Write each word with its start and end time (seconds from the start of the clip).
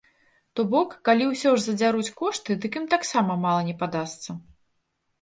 То 0.59 0.63
бок, 0.71 0.95
калі 1.09 1.27
ўсё 1.33 1.51
ж 1.57 1.63
задзяруць 1.67 2.13
кошты, 2.23 2.59
дык 2.65 2.73
ім 2.83 2.91
таксама 2.97 3.31
мала 3.47 3.61
не 3.73 3.81
падасца! 3.87 4.31